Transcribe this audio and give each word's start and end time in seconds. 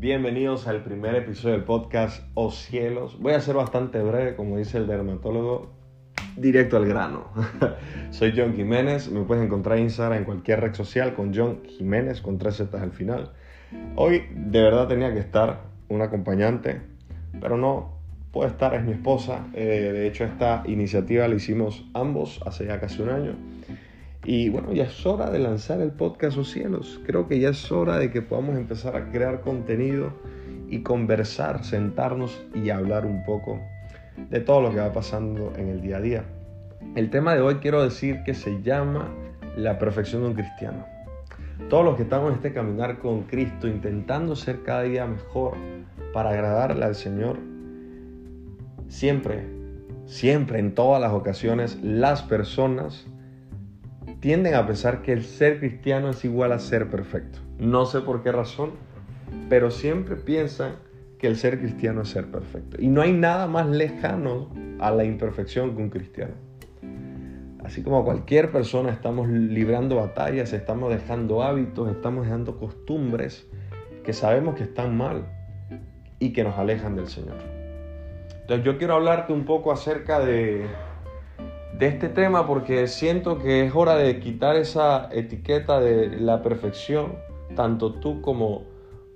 Bienvenidos 0.00 0.68
al 0.68 0.84
primer 0.84 1.16
episodio 1.16 1.56
del 1.56 1.64
podcast 1.64 2.22
O 2.34 2.52
Cielos. 2.52 3.18
Voy 3.18 3.32
a 3.32 3.40
ser 3.40 3.56
bastante 3.56 4.00
breve, 4.00 4.36
como 4.36 4.56
dice 4.56 4.78
el 4.78 4.86
dermatólogo, 4.86 5.72
directo 6.36 6.76
al 6.76 6.86
grano. 6.86 7.32
Soy 8.10 8.32
John 8.36 8.54
Jiménez, 8.54 9.10
me 9.10 9.22
puedes 9.22 9.44
encontrar 9.44 9.76
en 9.76 9.86
Instagram 9.86 10.18
en 10.18 10.24
cualquier 10.24 10.60
red 10.60 10.74
social 10.74 11.16
con 11.16 11.34
John 11.34 11.62
Jiménez 11.66 12.20
con 12.20 12.38
tres 12.38 12.58
zetas 12.58 12.80
al 12.80 12.92
final. 12.92 13.32
Hoy 13.96 14.22
de 14.36 14.62
verdad 14.62 14.86
tenía 14.86 15.12
que 15.12 15.18
estar 15.18 15.62
un 15.88 16.00
acompañante, 16.00 16.80
pero 17.40 17.56
no 17.56 17.98
puede 18.30 18.50
estar, 18.50 18.74
es 18.74 18.84
mi 18.84 18.92
esposa. 18.92 19.48
Eh, 19.52 19.90
de 19.92 20.06
hecho, 20.06 20.22
esta 20.22 20.62
iniciativa 20.66 21.26
la 21.26 21.34
hicimos 21.34 21.84
ambos 21.92 22.40
hace 22.46 22.66
ya 22.66 22.78
casi 22.78 23.02
un 23.02 23.08
año. 23.08 23.32
Y 24.30 24.50
bueno, 24.50 24.74
ya 24.74 24.84
es 24.84 25.06
hora 25.06 25.30
de 25.30 25.38
lanzar 25.38 25.80
el 25.80 25.90
podcast 25.90 26.36
O 26.36 26.44
Cielos. 26.44 27.00
Creo 27.06 27.26
que 27.26 27.40
ya 27.40 27.48
es 27.48 27.72
hora 27.72 27.96
de 27.96 28.10
que 28.10 28.20
podamos 28.20 28.58
empezar 28.58 28.94
a 28.94 29.10
crear 29.10 29.40
contenido 29.40 30.12
y 30.68 30.82
conversar, 30.82 31.64
sentarnos 31.64 32.38
y 32.54 32.68
hablar 32.68 33.06
un 33.06 33.24
poco 33.24 33.58
de 34.28 34.40
todo 34.40 34.60
lo 34.60 34.70
que 34.70 34.80
va 34.80 34.92
pasando 34.92 35.54
en 35.56 35.68
el 35.68 35.80
día 35.80 35.96
a 35.96 36.00
día. 36.02 36.24
El 36.94 37.08
tema 37.08 37.34
de 37.34 37.40
hoy 37.40 37.54
quiero 37.54 37.82
decir 37.82 38.22
que 38.26 38.34
se 38.34 38.60
llama 38.60 39.08
la 39.56 39.78
perfección 39.78 40.20
de 40.20 40.28
un 40.28 40.34
cristiano. 40.34 40.84
Todos 41.70 41.86
los 41.86 41.96
que 41.96 42.02
estamos 42.02 42.28
en 42.28 42.36
este 42.36 42.52
caminar 42.52 42.98
con 42.98 43.22
Cristo, 43.22 43.66
intentando 43.66 44.36
ser 44.36 44.62
cada 44.62 44.82
día 44.82 45.06
mejor 45.06 45.54
para 46.12 46.28
agradarle 46.32 46.84
al 46.84 46.96
Señor, 46.96 47.38
siempre, 48.88 49.46
siempre, 50.04 50.58
en 50.58 50.74
todas 50.74 51.00
las 51.00 51.14
ocasiones, 51.14 51.78
las 51.82 52.20
personas 52.22 53.06
tienden 54.20 54.54
a 54.54 54.66
pensar 54.66 55.02
que 55.02 55.12
el 55.12 55.24
ser 55.24 55.58
cristiano 55.60 56.10
es 56.10 56.24
igual 56.24 56.52
a 56.52 56.58
ser 56.58 56.90
perfecto. 56.90 57.38
No 57.58 57.86
sé 57.86 58.00
por 58.00 58.22
qué 58.22 58.32
razón, 58.32 58.72
pero 59.48 59.70
siempre 59.70 60.16
piensan 60.16 60.76
que 61.18 61.26
el 61.26 61.36
ser 61.36 61.58
cristiano 61.58 62.02
es 62.02 62.08
ser 62.08 62.30
perfecto. 62.30 62.76
Y 62.80 62.88
no 62.88 63.02
hay 63.02 63.12
nada 63.12 63.46
más 63.46 63.68
lejano 63.68 64.50
a 64.78 64.90
la 64.90 65.04
imperfección 65.04 65.74
que 65.74 65.82
un 65.82 65.90
cristiano. 65.90 66.34
Así 67.64 67.82
como 67.82 68.04
cualquier 68.04 68.50
persona 68.50 68.90
estamos 68.90 69.28
librando 69.28 69.96
batallas, 69.96 70.52
estamos 70.52 70.90
dejando 70.90 71.42
hábitos, 71.42 71.90
estamos 71.90 72.24
dejando 72.24 72.58
costumbres 72.58 73.46
que 74.04 74.12
sabemos 74.12 74.54
que 74.54 74.62
están 74.62 74.96
mal 74.96 75.26
y 76.18 76.32
que 76.32 76.44
nos 76.44 76.56
alejan 76.56 76.96
del 76.96 77.08
Señor. 77.08 77.36
Entonces 78.40 78.64
yo 78.64 78.78
quiero 78.78 78.94
hablarte 78.94 79.32
un 79.32 79.44
poco 79.44 79.70
acerca 79.72 80.20
de 80.20 80.66
de 81.78 81.86
este 81.86 82.08
tema 82.08 82.44
porque 82.46 82.88
siento 82.88 83.38
que 83.38 83.64
es 83.64 83.74
hora 83.74 83.94
de 83.94 84.18
quitar 84.18 84.56
esa 84.56 85.08
etiqueta 85.12 85.78
de 85.80 86.18
la 86.18 86.42
perfección, 86.42 87.14
tanto 87.54 87.94
tú 87.94 88.20
como, 88.20 88.64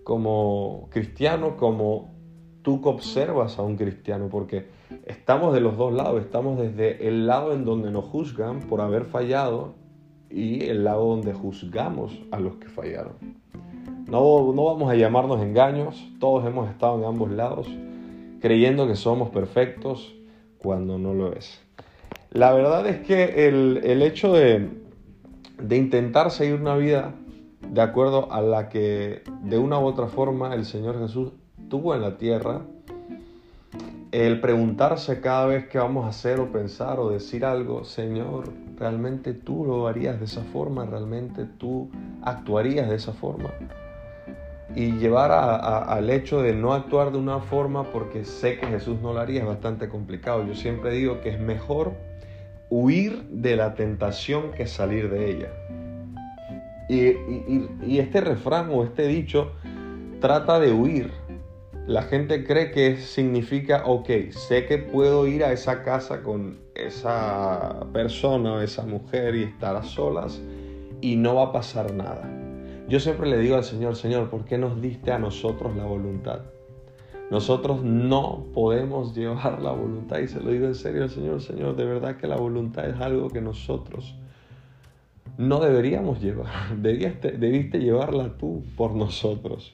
como 0.04 0.88
cristiano, 0.90 1.56
como 1.56 2.12
tú 2.62 2.80
que 2.80 2.88
observas 2.88 3.58
a 3.58 3.62
un 3.62 3.76
cristiano, 3.76 4.28
porque 4.30 4.68
estamos 5.06 5.52
de 5.54 5.60
los 5.60 5.76
dos 5.76 5.92
lados, 5.92 6.22
estamos 6.22 6.56
desde 6.56 7.08
el 7.08 7.26
lado 7.26 7.52
en 7.52 7.64
donde 7.64 7.90
nos 7.90 8.04
juzgan 8.04 8.60
por 8.60 8.80
haber 8.80 9.06
fallado 9.06 9.74
y 10.30 10.64
el 10.66 10.84
lado 10.84 11.04
donde 11.04 11.34
juzgamos 11.34 12.16
a 12.30 12.38
los 12.38 12.56
que 12.56 12.68
fallaron. 12.68 13.14
No, 14.08 14.52
no 14.52 14.64
vamos 14.64 14.88
a 14.88 14.94
llamarnos 14.94 15.42
engaños, 15.42 16.08
todos 16.20 16.46
hemos 16.46 16.70
estado 16.70 16.96
en 16.98 17.06
ambos 17.06 17.30
lados, 17.32 17.66
creyendo 18.40 18.86
que 18.86 18.94
somos 18.94 19.30
perfectos 19.30 20.14
cuando 20.58 20.96
no 20.96 21.12
lo 21.12 21.32
es. 21.32 21.60
La 22.32 22.54
verdad 22.54 22.86
es 22.86 23.06
que 23.06 23.46
el, 23.46 24.00
hecho 24.00 24.32
de, 24.32 24.70
intentar 25.70 26.30
seguir 26.30 26.54
una 26.54 26.76
vida 26.76 27.14
de 27.68 27.82
acuerdo 27.82 28.32
a 28.32 28.40
la 28.40 28.70
que 28.70 29.22
de 29.42 29.58
una 29.58 29.78
u 29.78 29.84
otra 29.84 30.06
forma 30.06 30.54
el 30.54 30.64
Señor 30.64 30.98
Jesús 30.98 31.32
tuvo 31.68 31.94
en 31.94 32.00
la 32.00 32.16
tierra, 32.16 32.62
el 34.12 34.40
preguntarse 34.40 35.20
cada 35.20 35.44
vez 35.44 35.68
que 35.68 35.76
vamos 35.76 36.06
a 36.06 36.08
hacer 36.08 36.40
o 36.40 36.50
pensar 36.50 37.00
o 37.00 37.10
decir 37.10 37.44
algo, 37.44 37.84
Señor, 37.84 38.50
¿realmente 38.78 39.34
tú 39.34 39.66
lo 39.66 39.86
harías 39.86 40.18
de 40.18 40.24
esa 40.24 40.42
forma? 40.42 40.86
¿Realmente 40.86 41.44
tú 41.44 41.90
actuarías 42.22 42.88
de 42.88 42.96
esa 42.96 43.12
forma? 43.12 43.50
Y 44.74 44.92
llevar 44.92 45.30
al 45.32 46.08
hecho 46.08 46.40
de 46.40 46.54
no 46.54 46.72
actuar 46.72 47.12
de 47.12 47.18
una 47.18 47.40
forma 47.40 47.84
porque 47.92 48.24
sé 48.24 48.58
que 48.58 48.66
Jesús 48.66 49.00
no 49.02 49.12
lo 49.12 49.20
haría 49.20 49.40
es 49.40 49.46
bastante 49.46 49.88
complicado. 49.88 50.46
Yo 50.46 50.54
siempre 50.54 50.92
digo 50.92 51.20
que 51.20 51.30
es 51.30 51.38
mejor 51.38 51.92
huir 52.70 53.22
de 53.28 53.54
la 53.56 53.74
tentación 53.74 54.50
que 54.52 54.66
salir 54.66 55.10
de 55.10 55.30
ella. 55.30 55.48
Y, 56.88 57.98
este 57.98 58.20
refrán 58.22 58.70
o 58.72 58.82
este 58.82 59.06
dicho 59.06 59.52
trata 60.20 60.58
de 60.58 60.72
huir. 60.72 61.10
La 61.86 62.02
gente 62.02 62.44
cree 62.44 62.70
que 62.70 62.96
significa, 62.96 63.82
ok, 63.84 64.08
sé 64.30 64.66
que 64.66 64.78
puedo 64.78 65.26
ir 65.26 65.44
a 65.44 65.52
esa 65.52 65.82
casa 65.82 66.22
con 66.22 66.60
esa 66.74 67.86
persona 67.92 68.54
o 68.54 68.60
esa 68.60 68.84
mujer 68.84 69.34
y 69.34 69.42
estar 69.42 69.76
a 69.76 69.82
solas 69.82 70.40
y 71.00 71.16
no 71.16 71.34
va 71.34 71.44
a 71.44 71.52
pasar 71.52 71.92
nada. 71.92 72.41
Yo 72.92 73.00
siempre 73.00 73.26
le 73.26 73.38
digo 73.38 73.56
al 73.56 73.64
Señor, 73.64 73.96
Señor, 73.96 74.28
¿por 74.28 74.44
qué 74.44 74.58
nos 74.58 74.82
diste 74.82 75.12
a 75.12 75.18
nosotros 75.18 75.74
la 75.74 75.86
voluntad? 75.86 76.40
Nosotros 77.30 77.82
no 77.82 78.44
podemos 78.52 79.14
llevar 79.16 79.62
la 79.62 79.70
voluntad, 79.70 80.18
y 80.18 80.28
se 80.28 80.42
lo 80.42 80.50
digo 80.50 80.66
en 80.66 80.74
serio 80.74 81.04
al 81.04 81.08
Señor, 81.08 81.40
Señor, 81.40 81.74
de 81.74 81.86
verdad 81.86 82.18
que 82.18 82.26
la 82.26 82.36
voluntad 82.36 82.86
es 82.86 83.00
algo 83.00 83.30
que 83.30 83.40
nosotros 83.40 84.14
no 85.38 85.60
deberíamos 85.60 86.20
llevar, 86.20 86.76
debiste, 86.82 87.78
llevarla 87.78 88.36
tú 88.36 88.62
por 88.76 88.94
nosotros. 88.94 89.72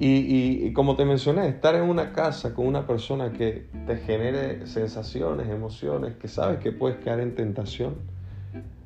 Y, 0.00 0.66
y, 0.66 0.72
como 0.72 0.96
te 0.96 1.04
mencioné, 1.04 1.46
estar 1.46 1.76
en 1.76 1.84
una 1.84 2.12
casa 2.12 2.52
con 2.52 2.66
una 2.66 2.84
persona 2.84 3.32
que 3.32 3.68
te 3.86 3.96
genere 3.96 4.66
sensaciones, 4.66 5.48
emociones, 5.48 6.16
que 6.16 6.26
sabes 6.26 6.58
que 6.58 6.72
puedes 6.72 6.98
caer 6.98 7.20
en 7.20 7.36
tentación, 7.36 7.94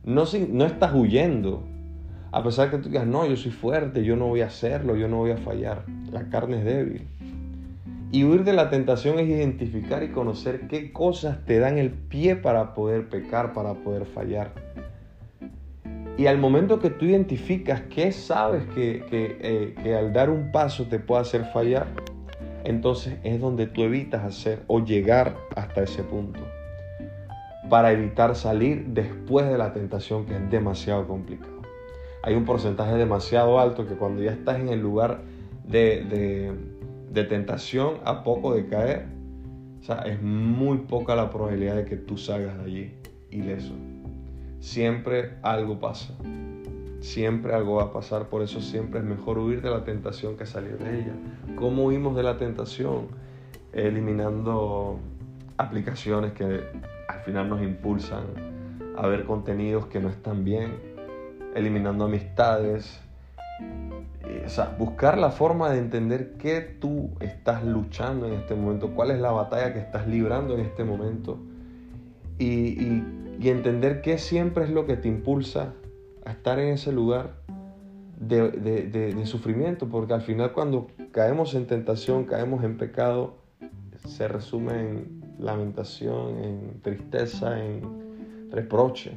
no, 0.04 0.24
no 0.50 0.66
estás 0.66 0.92
huyendo. 0.92 1.72
A 2.32 2.42
pesar 2.42 2.70
que 2.70 2.78
tú 2.78 2.88
digas, 2.88 3.06
no, 3.06 3.26
yo 3.26 3.36
soy 3.36 3.50
fuerte, 3.50 4.04
yo 4.04 4.16
no 4.16 4.26
voy 4.26 4.40
a 4.40 4.46
hacerlo, 4.46 4.96
yo 4.96 5.06
no 5.06 5.18
voy 5.18 5.32
a 5.32 5.36
fallar. 5.36 5.84
La 6.10 6.30
carne 6.30 6.60
es 6.60 6.64
débil. 6.64 7.06
Y 8.10 8.24
huir 8.24 8.42
de 8.44 8.54
la 8.54 8.70
tentación 8.70 9.18
es 9.18 9.28
identificar 9.28 10.02
y 10.02 10.08
conocer 10.08 10.66
qué 10.66 10.92
cosas 10.92 11.44
te 11.44 11.58
dan 11.58 11.76
el 11.76 11.90
pie 11.90 12.36
para 12.36 12.72
poder 12.72 13.10
pecar, 13.10 13.52
para 13.52 13.74
poder 13.74 14.06
fallar. 14.06 14.50
Y 16.16 16.26
al 16.26 16.38
momento 16.38 16.78
que 16.78 16.88
tú 16.88 17.04
identificas 17.04 17.82
qué 17.82 18.12
sabes 18.12 18.64
que, 18.74 19.04
que, 19.10 19.74
eh, 19.84 19.94
al 19.94 20.14
dar 20.14 20.30
un 20.30 20.52
paso 20.52 20.86
te 20.86 20.98
puede 20.98 21.20
hacer 21.20 21.44
fallar, 21.52 21.86
entonces 22.64 23.18
es 23.24 23.40
donde 23.40 23.66
tú 23.66 23.82
evitas 23.82 24.24
hacer 24.24 24.62
o 24.68 24.80
llegar 24.80 25.36
hasta 25.54 25.82
ese 25.82 26.02
punto. 26.02 26.40
Para 27.68 27.92
evitar 27.92 28.36
salir 28.36 28.86
después 28.88 29.46
de 29.48 29.58
la 29.58 29.74
tentación 29.74 30.24
que 30.24 30.34
es 30.34 30.50
demasiado 30.50 31.06
complicado. 31.06 31.51
Hay 32.22 32.34
un 32.34 32.44
porcentaje 32.44 32.94
demasiado 32.94 33.58
alto 33.58 33.86
que 33.86 33.94
cuando 33.94 34.22
ya 34.22 34.30
estás 34.32 34.60
en 34.60 34.68
el 34.68 34.80
lugar 34.80 35.22
de 35.66 36.52
de 37.12 37.24
tentación 37.24 37.96
a 38.04 38.24
poco 38.24 38.54
de 38.54 38.66
caer, 38.66 39.06
o 39.80 39.84
sea, 39.84 39.98
es 40.02 40.22
muy 40.22 40.78
poca 40.78 41.14
la 41.14 41.30
probabilidad 41.30 41.76
de 41.76 41.84
que 41.84 41.96
tú 41.96 42.16
salgas 42.16 42.56
de 42.58 42.64
allí 42.64 42.94
ileso. 43.30 43.74
Siempre 44.60 45.34
algo 45.42 45.78
pasa. 45.78 46.14
Siempre 47.00 47.52
algo 47.52 47.76
va 47.76 47.84
a 47.84 47.92
pasar, 47.92 48.28
por 48.28 48.42
eso 48.42 48.60
siempre 48.60 49.00
es 49.00 49.04
mejor 49.04 49.38
huir 49.38 49.60
de 49.60 49.70
la 49.70 49.84
tentación 49.84 50.36
que 50.36 50.46
salir 50.46 50.78
de 50.78 51.00
ella. 51.00 51.12
¿Cómo 51.56 51.86
huimos 51.86 52.14
de 52.14 52.22
la 52.22 52.38
tentación? 52.38 53.08
Eliminando 53.72 55.00
aplicaciones 55.56 56.32
que 56.32 56.44
al 57.08 57.20
final 57.24 57.48
nos 57.48 57.60
impulsan 57.60 58.24
a 58.96 59.06
ver 59.08 59.24
contenidos 59.24 59.86
que 59.86 59.98
no 59.98 60.08
están 60.08 60.44
bien, 60.44 60.76
eliminando 61.54 62.04
amistades, 62.04 63.00
o 64.44 64.48
sea, 64.48 64.74
buscar 64.78 65.18
la 65.18 65.30
forma 65.30 65.70
de 65.70 65.78
entender 65.78 66.34
qué 66.38 66.60
tú 66.60 67.10
estás 67.20 67.64
luchando 67.64 68.26
en 68.26 68.34
este 68.34 68.54
momento, 68.54 68.94
cuál 68.94 69.10
es 69.10 69.20
la 69.20 69.30
batalla 69.30 69.72
que 69.72 69.78
estás 69.78 70.06
librando 70.06 70.54
en 70.54 70.60
este 70.60 70.84
momento 70.84 71.38
y, 72.38 73.02
entender 73.42 74.02
qué 74.02 74.18
siempre 74.18 74.64
es 74.64 74.70
lo 74.70 74.86
que 74.86 74.96
te 74.96 75.08
impulsa 75.08 75.72
a 76.24 76.30
estar 76.30 76.60
en 76.60 76.74
ese 76.74 76.92
lugar 76.92 77.34
de, 78.20 78.50
de, 78.50 79.26
sufrimiento, 79.26 79.88
porque 79.88 80.14
al 80.14 80.22
final 80.22 80.52
cuando 80.52 80.86
caemos 81.10 81.54
en 81.54 81.66
tentación, 81.66 82.24
caemos 82.24 82.62
en 82.62 82.76
pecado, 82.76 83.34
se 84.06 84.28
resume 84.28 84.80
en 84.80 85.22
lamentación, 85.40 86.38
en 86.38 86.80
tristeza, 86.82 87.60
en 87.60 88.48
reproche. 88.52 89.16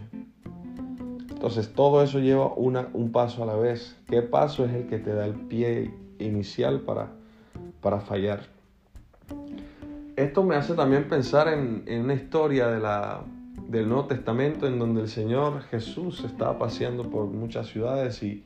Entonces 1.45 1.71
todo 1.73 2.01
eso 2.01 2.17
lleva 2.17 2.51
un 2.55 3.11
paso 3.11 3.43
a 3.43 3.45
la 3.45 3.55
vez. 3.55 3.95
¿Qué 4.09 4.23
paso 4.23 4.65
es 4.65 4.73
el 4.73 4.87
que 4.87 4.97
te 4.97 5.13
da 5.13 5.27
el 5.27 5.35
pie 5.35 5.93
inicial 6.17 6.79
para, 6.79 7.09
para 7.81 7.99
fallar? 7.99 8.47
Esto 10.15 10.43
me 10.43 10.55
hace 10.55 10.73
también 10.73 11.07
pensar 11.07 11.47
en, 11.49 11.83
una 12.01 12.15
historia 12.15 12.69
de 12.69 12.81
del 13.67 13.87
Nuevo 13.87 14.05
Testamento 14.05 14.65
en 14.65 14.79
donde 14.79 15.01
el 15.01 15.07
Señor 15.07 15.61
Jesús 15.69 16.23
estaba 16.23 16.57
paseando 16.57 17.11
por 17.11 17.27
muchas 17.27 17.67
ciudades 17.67 18.23
y, 18.23 18.43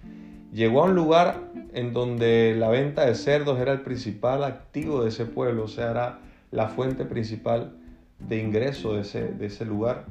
llegó 0.51 0.81
a 0.81 0.87
un 0.87 0.95
lugar 0.95 1.39
en 1.71 1.93
donde 1.93 2.53
la 2.57 2.67
venta 2.67 3.05
de 3.05 3.15
cerdos 3.15 3.61
era 3.61 3.71
el 3.71 3.79
principal 3.79 4.43
activo 4.43 5.03
de 5.03 5.09
ese 5.09 5.25
pueblo, 5.25 5.63
o 5.63 5.67
sea, 5.69 5.91
era 5.91 6.19
la 6.51 6.67
fuente 6.67 7.05
principal 7.05 7.77
de 8.19 8.43
ingreso 8.43 8.95
de 8.95 9.01
ese, 9.03 9.29
de 9.29 9.45
ese 9.45 9.63
lugar. 9.63 10.03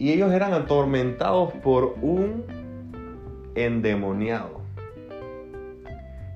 Y 0.00 0.12
ellos 0.12 0.32
eran 0.32 0.54
atormentados 0.54 1.52
por 1.62 1.94
un 2.00 2.46
endemoniado. 3.54 4.62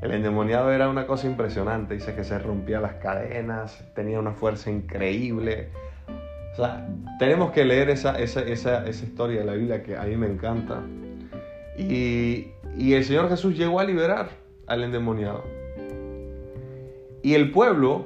El 0.03 0.13
endemoniado 0.13 0.71
era 0.71 0.91
una 0.91 1.07
cosa 1.07 1.27
impresionante, 1.27 1.95
dice 1.95 2.15
que 2.15 2.25
se 2.25 2.39
rompía 2.39 2.79
las 2.79 2.97
cadenas, 2.97 3.83
tenía 3.95 4.19
una 4.21 4.33
fuerza 4.33 4.71
increíble. 4.71 5.71
O 6.53 6.57
sea, 6.57 6.87
tenemos 7.19 7.53
que 7.53 7.65
leer 7.65 7.89
esa, 7.89 8.19
esa, 8.19 8.43
esa, 8.43 8.87
esa 8.87 9.05
historia 9.07 9.41
de 9.41 9.47
la 9.47 9.55
Biblia 9.55 9.83
que 9.83 9.97
a 9.97 10.03
mí 10.03 10.15
me 10.15 10.27
encanta. 10.27 10.83
Y, 11.79 12.49
y 12.77 12.93
el 12.93 13.03
Señor 13.03 13.31
Jesús 13.31 13.57
llegó 13.57 13.81
a 13.81 13.85
liberar 13.85 14.29
al 14.67 14.85
endemoniado. 14.85 15.43
Y 17.23 17.33
el 17.33 17.51
pueblo 17.51 18.05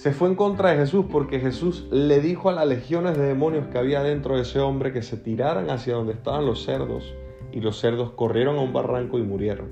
se 0.00 0.12
fue 0.12 0.28
en 0.28 0.34
contra 0.34 0.70
de 0.70 0.78
Jesús 0.78 1.04
porque 1.12 1.40
Jesús 1.40 1.86
le 1.90 2.20
dijo 2.20 2.48
a 2.48 2.54
las 2.54 2.66
legiones 2.66 3.18
de 3.18 3.26
demonios 3.26 3.66
que 3.66 3.76
había 3.76 4.02
dentro 4.02 4.36
de 4.36 4.42
ese 4.42 4.58
hombre 4.58 4.94
que 4.94 5.02
se 5.02 5.18
tiraran 5.18 5.68
hacia 5.68 5.92
donde 5.92 6.14
estaban 6.14 6.46
los 6.46 6.64
cerdos 6.64 7.12
y 7.52 7.60
los 7.60 7.78
cerdos 7.78 8.12
corrieron 8.12 8.56
a 8.56 8.62
un 8.62 8.72
barranco 8.72 9.18
y 9.18 9.22
murieron. 9.22 9.68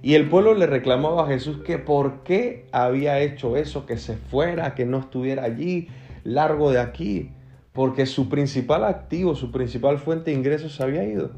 Y 0.00 0.14
el 0.14 0.30
pueblo 0.30 0.54
le 0.54 0.66
reclamaba 0.66 1.24
a 1.24 1.26
Jesús 1.26 1.58
que 1.58 1.76
por 1.76 2.22
qué 2.22 2.66
había 2.72 3.20
hecho 3.20 3.58
eso, 3.58 3.84
que 3.84 3.98
se 3.98 4.16
fuera, 4.16 4.74
que 4.74 4.86
no 4.86 5.00
estuviera 5.00 5.44
allí, 5.44 5.88
largo 6.24 6.70
de 6.70 6.78
aquí, 6.78 7.32
porque 7.74 8.06
su 8.06 8.30
principal 8.30 8.84
activo, 8.84 9.34
su 9.34 9.52
principal 9.52 9.98
fuente 9.98 10.30
de 10.30 10.38
ingresos 10.38 10.80
había 10.80 11.04
ido 11.04 11.32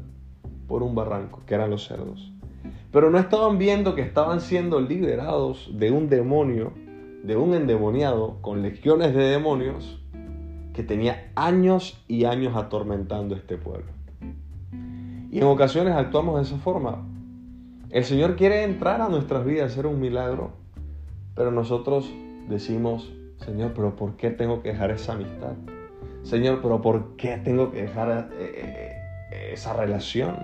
por 0.69 0.83
un 0.83 0.95
barranco, 0.95 1.41
que 1.45 1.53
eran 1.53 1.69
los 1.69 1.85
cerdos. 1.85 2.31
Pero 2.93 3.09
no 3.09 3.19
estaban 3.19 3.57
viendo 3.57 3.93
que 3.93 4.03
estaban 4.03 4.39
siendo 4.39 4.79
liberados 4.79 5.69
de 5.73 5.91
un 5.91 6.07
demonio 6.07 6.71
de 7.23 7.35
un 7.35 7.53
endemoniado 7.53 8.37
con 8.41 8.61
legiones 8.61 9.13
de 9.13 9.23
demonios 9.23 10.01
que 10.73 10.83
tenía 10.83 11.31
años 11.35 12.03
y 12.07 12.25
años 12.25 12.55
atormentando 12.55 13.35
este 13.35 13.57
pueblo. 13.57 13.91
Y 15.31 15.39
en 15.39 15.43
ocasiones 15.43 15.93
actuamos 15.93 16.37
de 16.37 16.43
esa 16.43 16.57
forma. 16.57 17.05
El 17.89 18.03
Señor 18.03 18.35
quiere 18.35 18.63
entrar 18.63 19.01
a 19.01 19.09
nuestras 19.09 19.45
vidas, 19.45 19.71
hacer 19.71 19.85
un 19.85 19.99
milagro, 19.99 20.51
pero 21.35 21.51
nosotros 21.51 22.11
decimos, 22.47 23.11
Señor, 23.45 23.73
pero 23.75 23.95
¿por 23.95 24.15
qué 24.15 24.29
tengo 24.29 24.61
que 24.61 24.69
dejar 24.69 24.91
esa 24.91 25.13
amistad? 25.13 25.53
Señor, 26.23 26.59
pero 26.61 26.81
¿por 26.81 27.15
qué 27.15 27.37
tengo 27.37 27.71
que 27.71 27.83
dejar 27.83 28.29
eh, 28.33 28.95
eh, 29.31 29.51
esa 29.53 29.73
relación? 29.73 30.37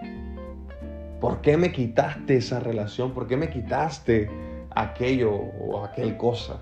¿Por 1.20 1.42
qué 1.42 1.58
me 1.58 1.72
quitaste 1.72 2.38
esa 2.38 2.60
relación? 2.60 3.12
¿Por 3.12 3.28
qué 3.28 3.38
me 3.38 3.50
quitaste 3.50 4.30
aquello 4.76 5.32
o 5.34 5.84
aquel 5.84 6.18
cosa. 6.18 6.60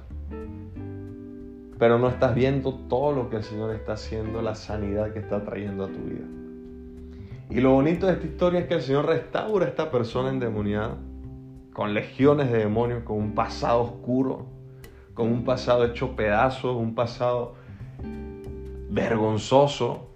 Pero 1.79 1.97
no 1.97 2.07
estás 2.07 2.33
viendo 2.35 2.75
todo 2.87 3.11
lo 3.11 3.29
que 3.29 3.37
el 3.37 3.43
Señor 3.43 3.75
está 3.75 3.93
haciendo, 3.93 4.41
la 4.41 4.55
sanidad 4.55 5.11
que 5.11 5.19
está 5.19 5.43
trayendo 5.43 5.85
a 5.85 5.87
tu 5.87 5.99
vida. 5.99 6.25
Y 7.49 7.59
lo 7.59 7.71
bonito 7.71 8.07
de 8.07 8.13
esta 8.13 8.25
historia 8.25 8.61
es 8.61 8.67
que 8.67 8.75
el 8.75 8.81
Señor 8.81 9.07
restaura 9.07 9.65
a 9.65 9.69
esta 9.69 9.91
persona 9.91 10.29
endemoniada, 10.29 10.97
con 11.73 11.93
legiones 11.93 12.51
de 12.51 12.59
demonios, 12.59 13.03
con 13.03 13.17
un 13.17 13.33
pasado 13.33 13.81
oscuro, 13.81 14.45
con 15.13 15.29
un 15.29 15.43
pasado 15.43 15.83
hecho 15.85 16.15
pedazos, 16.15 16.75
un 16.75 16.95
pasado 16.95 17.55
vergonzoso. 18.89 20.09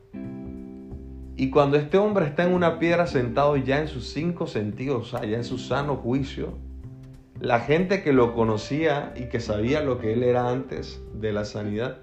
Y 1.36 1.50
cuando 1.50 1.78
este 1.78 1.98
hombre 1.98 2.26
está 2.26 2.46
en 2.46 2.54
una 2.54 2.80
piedra 2.80 3.06
sentado 3.08 3.58
ya 3.58 3.80
en 3.80 3.88
sus 3.88 4.08
cinco 4.08 4.48
sentidos, 4.48 5.12
ya 5.12 5.38
en 5.38 5.44
su 5.44 5.58
sano 5.58 5.98
juicio, 5.98 6.54
la 7.40 7.60
gente 7.60 8.02
que 8.02 8.14
lo 8.14 8.34
conocía 8.34 9.14
y 9.16 9.26
que 9.26 9.40
sabía 9.40 9.82
lo 9.82 10.00
que 10.00 10.14
él 10.14 10.24
era 10.24 10.50
antes 10.50 11.02
de 11.14 11.32
la 11.32 11.46
sanidad, 11.46 11.98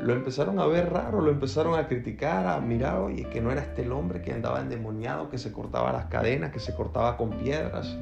lo 0.00 0.12
empezaron 0.12 0.58
a 0.58 0.66
ver 0.66 0.92
raro, 0.92 1.20
lo 1.20 1.30
empezaron 1.30 1.78
a 1.78 1.86
criticar, 1.86 2.46
a 2.46 2.60
mirar, 2.60 2.98
oye, 2.98 3.28
que 3.30 3.40
no 3.40 3.52
era 3.52 3.62
este 3.62 3.82
el 3.82 3.92
hombre 3.92 4.20
que 4.20 4.32
andaba 4.32 4.60
endemoniado, 4.60 5.30
que 5.30 5.38
se 5.38 5.52
cortaba 5.52 5.92
las 5.92 6.06
cadenas, 6.06 6.52
que 6.52 6.58
se 6.58 6.74
cortaba 6.74 7.16
con 7.16 7.30
piedras. 7.30 7.96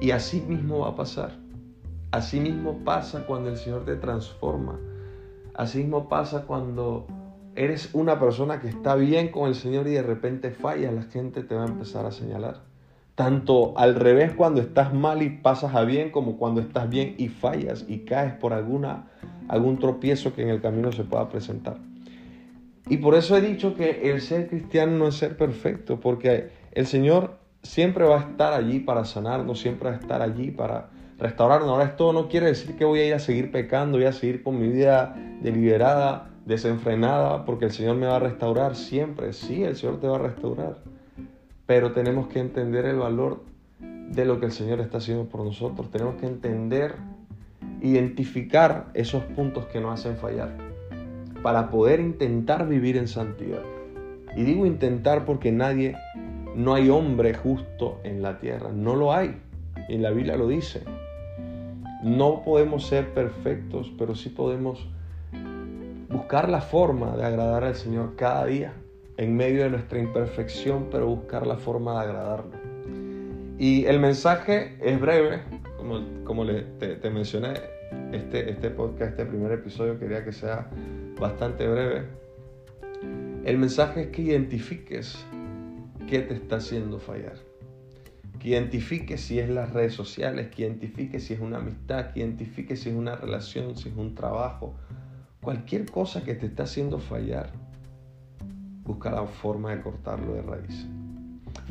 Y 0.00 0.12
así 0.12 0.40
mismo 0.40 0.80
va 0.80 0.90
a 0.90 0.96
pasar. 0.96 1.32
Así 2.12 2.38
mismo 2.38 2.84
pasa 2.84 3.26
cuando 3.26 3.50
el 3.50 3.56
Señor 3.56 3.84
te 3.84 3.96
transforma. 3.96 4.78
Así 5.54 5.78
mismo 5.78 6.08
pasa 6.08 6.44
cuando 6.46 7.06
eres 7.56 7.90
una 7.92 8.20
persona 8.20 8.60
que 8.60 8.68
está 8.68 8.94
bien 8.94 9.28
con 9.28 9.48
el 9.48 9.56
Señor 9.56 9.88
y 9.88 9.92
de 9.92 10.02
repente 10.02 10.52
falla, 10.52 10.92
la 10.92 11.02
gente 11.02 11.42
te 11.42 11.54
va 11.56 11.64
a 11.64 11.68
empezar 11.68 12.06
a 12.06 12.12
señalar. 12.12 12.73
Tanto 13.14 13.78
al 13.78 13.94
revés 13.94 14.32
cuando 14.32 14.60
estás 14.60 14.92
mal 14.92 15.22
y 15.22 15.30
pasas 15.30 15.74
a 15.74 15.84
bien, 15.84 16.10
como 16.10 16.36
cuando 16.36 16.60
estás 16.60 16.90
bien 16.90 17.14
y 17.16 17.28
fallas 17.28 17.84
y 17.88 18.00
caes 18.00 18.32
por 18.34 18.52
alguna, 18.52 19.06
algún 19.48 19.78
tropiezo 19.78 20.34
que 20.34 20.42
en 20.42 20.48
el 20.48 20.60
camino 20.60 20.90
se 20.90 21.04
pueda 21.04 21.28
presentar. 21.28 21.76
Y 22.88 22.98
por 22.98 23.14
eso 23.14 23.36
he 23.36 23.40
dicho 23.40 23.74
que 23.76 24.10
el 24.10 24.20
ser 24.20 24.48
cristiano 24.48 24.92
no 24.98 25.08
es 25.08 25.14
ser 25.14 25.36
perfecto, 25.36 26.00
porque 26.00 26.50
el 26.72 26.86
Señor 26.86 27.38
siempre 27.62 28.04
va 28.04 28.16
a 28.16 28.30
estar 28.30 28.52
allí 28.52 28.80
para 28.80 29.04
sanarnos, 29.04 29.60
siempre 29.60 29.90
va 29.90 29.96
a 29.96 29.98
estar 29.98 30.20
allí 30.20 30.50
para 30.50 30.90
restaurarnos. 31.18 31.70
Ahora 31.70 31.84
esto 31.84 32.12
no 32.12 32.28
quiere 32.28 32.46
decir 32.46 32.76
que 32.76 32.84
voy 32.84 33.00
a 33.00 33.06
ir 33.06 33.14
a 33.14 33.20
seguir 33.20 33.50
pecando, 33.50 33.96
voy 33.96 34.06
a 34.06 34.12
seguir 34.12 34.42
con 34.42 34.60
mi 34.60 34.68
vida 34.68 35.16
deliberada, 35.40 36.30
desenfrenada, 36.44 37.44
porque 37.44 37.66
el 37.66 37.70
Señor 37.70 37.96
me 37.96 38.06
va 38.06 38.16
a 38.16 38.20
restaurar 38.20 38.76
siempre. 38.76 39.32
Sí, 39.32 39.62
el 39.62 39.76
Señor 39.76 40.00
te 40.00 40.06
va 40.06 40.16
a 40.16 40.20
restaurar 40.20 40.76
pero 41.66 41.92
tenemos 41.92 42.28
que 42.28 42.40
entender 42.40 42.84
el 42.84 42.96
valor 42.96 43.42
de 43.80 44.24
lo 44.24 44.38
que 44.38 44.46
el 44.46 44.52
Señor 44.52 44.80
está 44.80 44.98
haciendo 44.98 45.24
por 45.24 45.44
nosotros. 45.44 45.90
Tenemos 45.90 46.16
que 46.16 46.26
entender, 46.26 46.96
identificar 47.80 48.90
esos 48.94 49.22
puntos 49.24 49.66
que 49.66 49.80
nos 49.80 49.98
hacen 49.98 50.16
fallar 50.16 50.56
para 51.42 51.70
poder 51.70 52.00
intentar 52.00 52.68
vivir 52.68 52.96
en 52.96 53.08
santidad. 53.08 53.62
Y 54.36 54.42
digo 54.42 54.66
intentar 54.66 55.24
porque 55.24 55.52
nadie, 55.52 55.96
no 56.54 56.74
hay 56.74 56.90
hombre 56.90 57.34
justo 57.34 58.00
en 58.04 58.22
la 58.22 58.38
tierra, 58.38 58.70
no 58.72 58.94
lo 58.94 59.12
hay. 59.12 59.36
Y 59.88 59.98
la 59.98 60.10
Biblia 60.10 60.36
lo 60.36 60.48
dice. 60.48 60.82
No 62.02 62.42
podemos 62.44 62.86
ser 62.86 63.14
perfectos, 63.14 63.90
pero 63.98 64.14
sí 64.14 64.28
podemos 64.28 64.86
buscar 66.10 66.48
la 66.48 66.60
forma 66.60 67.16
de 67.16 67.24
agradar 67.24 67.64
al 67.64 67.74
Señor 67.74 68.14
cada 68.16 68.44
día 68.44 68.72
en 69.16 69.36
medio 69.36 69.64
de 69.64 69.70
nuestra 69.70 69.98
imperfección, 69.98 70.88
pero 70.90 71.06
buscar 71.06 71.46
la 71.46 71.56
forma 71.56 71.94
de 71.94 72.10
agradarlo. 72.10 72.52
Y 73.58 73.84
el 73.86 74.00
mensaje 74.00 74.76
es 74.82 75.00
breve, 75.00 75.42
como, 75.76 76.02
como 76.24 76.44
te, 76.46 77.10
mencioné, 77.10 77.54
este, 78.12 78.50
este 78.50 78.70
podcast, 78.70 79.12
este 79.12 79.26
primer 79.26 79.52
episodio 79.52 79.98
quería 79.98 80.24
que 80.24 80.32
sea 80.32 80.68
bastante 81.18 81.68
breve. 81.68 82.04
El 83.44 83.58
mensaje 83.58 84.02
es 84.02 84.06
que 84.08 84.22
identifiques 84.22 85.24
qué 86.08 86.20
te 86.20 86.34
está 86.34 86.56
haciendo 86.56 86.98
fallar. 86.98 87.36
Que 88.40 88.48
identifiques 88.50 89.20
si 89.20 89.38
es 89.38 89.48
las 89.48 89.72
redes 89.72 89.94
sociales, 89.94 90.48
que 90.48 90.62
identifiques 90.62 91.24
si 91.24 91.34
es 91.34 91.40
una 91.40 91.58
amistad, 91.58 92.12
que 92.12 92.20
identifiques 92.20 92.80
si 92.80 92.90
es 92.90 92.96
una 92.96 93.14
relación, 93.14 93.76
si 93.76 93.88
es 93.88 93.96
un 93.96 94.14
trabajo. 94.14 94.74
Cualquier 95.40 95.88
cosa 95.90 96.24
que 96.24 96.34
te 96.34 96.46
está 96.46 96.64
haciendo 96.64 96.98
fallar 96.98 97.52
busca 98.84 99.10
la 99.10 99.24
forma 99.24 99.74
de 99.74 99.82
cortarlo 99.82 100.34
de 100.34 100.42
raíz. 100.42 100.86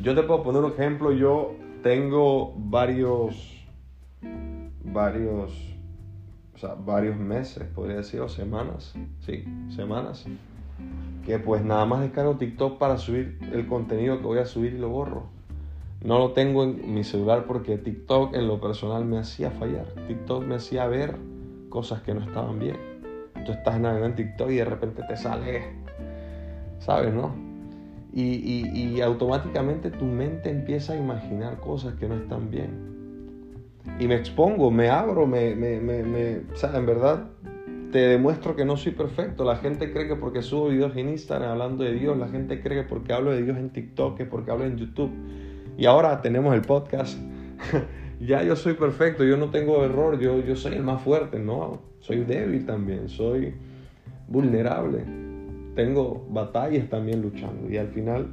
Yo 0.00 0.14
te 0.14 0.22
puedo 0.22 0.42
poner 0.42 0.62
un 0.62 0.72
ejemplo, 0.72 1.12
yo 1.12 1.54
tengo 1.82 2.54
varios, 2.56 3.64
varios, 4.82 5.52
o 6.54 6.58
sea, 6.58 6.74
varios 6.74 7.16
meses, 7.16 7.64
podría 7.74 7.96
decir, 7.96 8.20
o 8.20 8.28
semanas, 8.28 8.94
sí, 9.20 9.44
semanas, 9.70 10.24
que 11.24 11.38
pues 11.38 11.64
nada 11.64 11.86
más 11.86 12.00
descargo 12.00 12.36
TikTok 12.36 12.78
para 12.78 12.98
subir 12.98 13.38
el 13.52 13.66
contenido 13.66 14.18
que 14.18 14.24
voy 14.24 14.38
a 14.38 14.46
subir 14.46 14.74
y 14.74 14.78
lo 14.78 14.88
borro. 14.88 15.28
No 16.02 16.18
lo 16.18 16.32
tengo 16.32 16.64
en 16.64 16.92
mi 16.92 17.02
celular 17.02 17.44
porque 17.46 17.78
TikTok 17.78 18.34
en 18.34 18.46
lo 18.46 18.60
personal 18.60 19.06
me 19.06 19.18
hacía 19.18 19.50
fallar. 19.52 19.86
TikTok 20.06 20.44
me 20.44 20.56
hacía 20.56 20.86
ver 20.86 21.16
cosas 21.70 22.02
que 22.02 22.12
no 22.12 22.20
estaban 22.20 22.58
bien. 22.58 22.76
Tú 23.46 23.52
estás 23.52 23.80
navegando 23.80 24.08
en 24.08 24.14
TikTok 24.14 24.50
y 24.50 24.56
de 24.56 24.64
repente 24.66 25.02
te 25.08 25.16
sale 25.16 25.83
¿sabes? 26.84 27.14
¿No? 27.14 27.34
Y, 28.12 29.00
automáticamente 29.00 29.90
tu 29.90 30.04
mente 30.04 30.48
empieza 30.48 30.92
a 30.92 30.96
imaginar 30.96 31.58
cosas 31.58 31.94
que 31.94 32.06
no 32.06 32.14
están 32.14 32.50
bien. 32.50 32.94
Y 33.98 34.06
me 34.06 34.14
expongo, 34.14 34.70
me 34.70 34.88
abro, 34.88 35.26
me, 35.26 35.54
me, 35.56 35.80
me, 35.80 36.42
sea, 36.54 36.76
en 36.76 36.86
verdad 36.86 37.24
te 37.90 37.98
demuestro 37.98 38.54
que 38.54 38.64
no 38.64 38.76
soy 38.76 38.92
perfecto. 38.92 39.44
La 39.44 39.56
gente 39.56 39.92
cree 39.92 40.06
que 40.06 40.14
porque 40.14 40.42
subo 40.42 40.68
videos 40.68 40.96
en 40.96 41.08
Instagram 41.08 41.50
hablando 41.50 41.82
de 41.84 41.92
Dios, 41.92 42.16
la 42.16 42.28
gente 42.28 42.62
cree 42.62 42.82
que 42.82 42.88
porque 42.88 43.12
hablo 43.12 43.32
de 43.32 43.42
Dios 43.42 43.58
en 43.58 43.70
TikTok, 43.70 44.16
que 44.16 44.26
porque 44.26 44.52
hablo 44.52 44.64
en 44.64 44.76
YouTube. 44.76 45.10
Y 45.76 45.86
ahora 45.86 46.22
tenemos 46.22 46.54
el 46.54 46.62
podcast. 46.62 47.18
ya 48.20 48.44
yo 48.44 48.54
soy 48.54 48.74
perfecto, 48.74 49.24
yo 49.24 49.36
no 49.36 49.50
tengo 49.50 49.84
error, 49.84 50.20
yo, 50.20 50.40
yo 50.40 50.54
soy 50.54 50.74
el 50.74 50.84
más 50.84 51.02
fuerte, 51.02 51.40
no, 51.40 51.82
soy 51.98 52.24
débil 52.24 52.64
también, 52.64 53.08
soy 53.08 53.54
vulnerable 54.28 55.33
tengo 55.74 56.26
batallas 56.30 56.88
también 56.88 57.22
luchando 57.22 57.70
y 57.70 57.76
al 57.76 57.88
final 57.88 58.28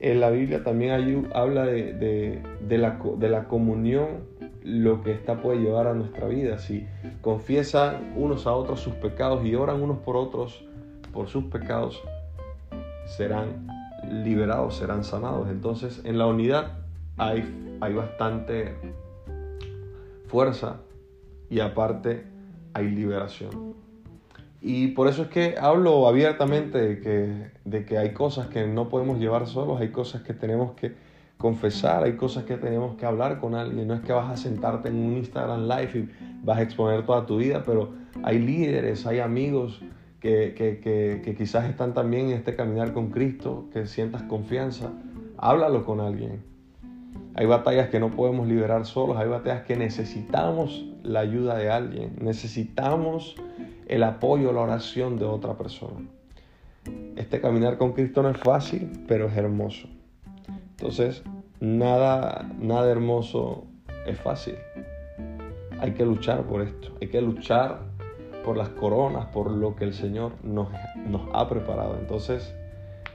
en 0.00 0.20
la 0.20 0.30
Biblia 0.30 0.62
también 0.62 1.28
habla 1.32 1.64
de, 1.64 2.42
la, 2.68 2.98
de 3.16 3.28
la 3.28 3.44
comunión, 3.48 4.24
lo 4.62 5.02
que 5.02 5.12
esta 5.12 5.40
puede 5.40 5.60
llevar 5.60 5.86
a 5.86 5.94
nuestra 5.94 6.26
vida. 6.28 6.58
Si 6.58 6.86
confiesan 7.22 8.12
unos 8.16 8.46
a 8.46 8.52
otros 8.52 8.80
sus 8.80 8.94
pecados 8.94 9.44
y 9.46 9.54
oran 9.54 9.80
unos 9.80 9.98
por 9.98 10.16
otros 10.16 10.64
por 11.12 11.28
sus 11.28 11.44
pecados, 11.44 12.02
serán 13.06 13.66
liberados, 14.10 14.76
serán 14.76 15.02
sanados. 15.02 15.48
Entonces, 15.48 16.02
en 16.04 16.18
la 16.18 16.26
unidad 16.26 16.78
hay, 17.16 17.78
hay 17.80 17.94
bastante 17.94 18.74
fuerza 20.26 20.80
y 21.48 21.60
aparte 21.60 22.24
hay 22.74 22.90
liberación. 22.90 23.85
Y 24.66 24.88
por 24.88 25.06
eso 25.06 25.22
es 25.22 25.28
que 25.28 25.54
hablo 25.60 26.08
abiertamente 26.08 26.76
de 26.78 27.00
que, 27.00 27.52
de 27.64 27.84
que 27.84 27.98
hay 27.98 28.12
cosas 28.12 28.48
que 28.48 28.66
no 28.66 28.88
podemos 28.88 29.20
llevar 29.20 29.46
solos, 29.46 29.80
hay 29.80 29.90
cosas 29.90 30.22
que 30.22 30.34
tenemos 30.34 30.72
que 30.72 30.92
confesar, 31.38 32.02
hay 32.02 32.16
cosas 32.16 32.46
que 32.46 32.56
tenemos 32.56 32.96
que 32.96 33.06
hablar 33.06 33.38
con 33.38 33.54
alguien. 33.54 33.86
No 33.86 33.94
es 33.94 34.00
que 34.00 34.12
vas 34.12 34.28
a 34.28 34.36
sentarte 34.36 34.88
en 34.88 34.96
un 34.96 35.18
Instagram 35.18 35.68
Live 35.68 35.90
y 35.94 36.08
vas 36.44 36.58
a 36.58 36.62
exponer 36.62 37.06
toda 37.06 37.26
tu 37.26 37.36
vida, 37.36 37.62
pero 37.64 37.92
hay 38.24 38.40
líderes, 38.40 39.06
hay 39.06 39.20
amigos 39.20 39.82
que, 40.18 40.52
que, 40.58 40.80
que, 40.80 41.22
que 41.24 41.36
quizás 41.36 41.70
están 41.70 41.94
también 41.94 42.30
en 42.30 42.32
este 42.32 42.56
caminar 42.56 42.92
con 42.92 43.12
Cristo, 43.12 43.68
que 43.72 43.86
sientas 43.86 44.24
confianza. 44.24 44.90
Háblalo 45.38 45.84
con 45.84 46.00
alguien. 46.00 46.42
Hay 47.38 47.44
batallas 47.44 47.90
que 47.90 48.00
no 48.00 48.10
podemos 48.10 48.48
liberar 48.48 48.86
solos, 48.86 49.18
hay 49.18 49.28
batallas 49.28 49.64
que 49.64 49.76
necesitamos 49.76 50.86
la 51.02 51.20
ayuda 51.20 51.58
de 51.58 51.68
alguien, 51.68 52.16
necesitamos 52.18 53.36
el 53.88 54.04
apoyo, 54.04 54.52
la 54.52 54.62
oración 54.62 55.18
de 55.18 55.26
otra 55.26 55.52
persona. 55.58 56.00
Este 57.14 57.42
caminar 57.42 57.76
con 57.76 57.92
Cristo 57.92 58.22
no 58.22 58.30
es 58.30 58.38
fácil, 58.38 59.04
pero 59.06 59.26
es 59.26 59.36
hermoso. 59.36 59.86
Entonces, 60.70 61.24
nada, 61.60 62.50
nada 62.58 62.90
hermoso 62.90 63.66
es 64.06 64.18
fácil. 64.18 64.54
Hay 65.78 65.92
que 65.92 66.06
luchar 66.06 66.44
por 66.44 66.62
esto, 66.62 66.88
hay 67.02 67.08
que 67.08 67.20
luchar 67.20 67.80
por 68.46 68.56
las 68.56 68.70
coronas, 68.70 69.26
por 69.26 69.50
lo 69.50 69.76
que 69.76 69.84
el 69.84 69.92
Señor 69.92 70.32
nos, 70.42 70.68
ha 71.34 71.48
preparado. 71.50 71.98
Entonces, 72.00 72.54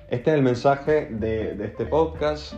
este 0.09 0.29
es 0.29 0.37
el 0.37 0.43
mensaje 0.43 1.07
de 1.07 1.57
este 1.65 1.85
podcast. 1.87 2.53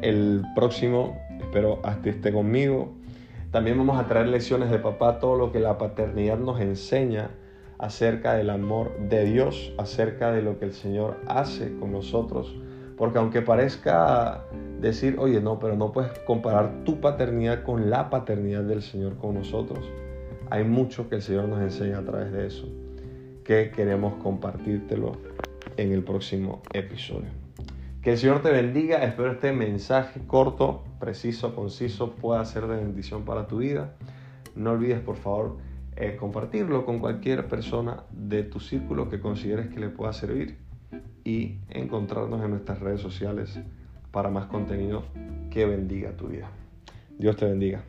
El 0.00 0.42
próximo, 0.54 1.18
espero 1.40 1.80
hasta 1.84 2.10
esté 2.10 2.32
conmigo. 2.32 2.92
También 3.50 3.78
vamos 3.78 3.98
a 3.98 4.08
traer 4.08 4.26
lecciones 4.26 4.70
de 4.70 4.78
papá, 4.78 5.20
todo 5.20 5.36
lo 5.36 5.52
que 5.52 5.60
la 5.60 5.78
paternidad 5.78 6.38
nos 6.38 6.60
enseña 6.60 7.30
acerca 7.78 8.34
del 8.34 8.50
amor 8.50 8.98
de 9.08 9.24
Dios, 9.24 9.72
acerca 9.78 10.32
de 10.32 10.42
lo 10.42 10.58
que 10.58 10.64
el 10.64 10.72
Señor 10.72 11.18
hace 11.28 11.76
con 11.78 11.92
nosotros. 11.92 12.54
Porque 12.96 13.18
aunque 13.18 13.42
parezca 13.42 14.44
decir, 14.80 15.16
oye, 15.18 15.40
no, 15.40 15.58
pero 15.58 15.76
no 15.76 15.92
puedes 15.92 16.18
comparar 16.20 16.84
tu 16.84 17.00
paternidad 17.00 17.62
con 17.62 17.90
la 17.90 18.10
paternidad 18.10 18.62
del 18.62 18.82
Señor 18.82 19.16
con 19.18 19.34
nosotros, 19.34 19.84
hay 20.50 20.64
mucho 20.64 21.08
que 21.08 21.16
el 21.16 21.22
Señor 21.22 21.48
nos 21.48 21.60
enseña 21.60 21.98
a 21.98 22.04
través 22.04 22.32
de 22.32 22.46
eso, 22.46 22.68
que 23.44 23.70
queremos 23.70 24.14
compartírtelo 24.22 25.12
en 25.76 25.92
el 25.92 26.02
próximo 26.02 26.62
episodio. 26.72 27.43
Que 28.04 28.12
el 28.12 28.18
Señor 28.18 28.42
te 28.42 28.50
bendiga. 28.50 29.02
Espero 29.02 29.32
este 29.32 29.50
mensaje 29.50 30.20
corto, 30.26 30.84
preciso, 31.00 31.54
conciso 31.54 32.12
pueda 32.16 32.44
ser 32.44 32.66
de 32.66 32.76
bendición 32.76 33.24
para 33.24 33.46
tu 33.46 33.60
vida. 33.60 33.94
No 34.54 34.72
olvides, 34.72 35.00
por 35.00 35.16
favor, 35.16 35.56
eh, 35.96 36.14
compartirlo 36.20 36.84
con 36.84 36.98
cualquier 36.98 37.48
persona 37.48 38.02
de 38.10 38.42
tu 38.42 38.60
círculo 38.60 39.08
que 39.08 39.20
consideres 39.20 39.68
que 39.68 39.80
le 39.80 39.88
pueda 39.88 40.12
servir 40.12 40.58
y 41.24 41.60
encontrarnos 41.70 42.44
en 42.44 42.50
nuestras 42.50 42.78
redes 42.80 43.00
sociales 43.00 43.58
para 44.10 44.28
más 44.28 44.48
contenido 44.48 45.04
que 45.50 45.64
bendiga 45.64 46.14
tu 46.14 46.28
vida. 46.28 46.50
Dios 47.18 47.36
te 47.36 47.46
bendiga. 47.46 47.84